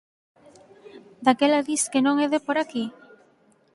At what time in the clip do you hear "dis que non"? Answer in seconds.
1.67-2.15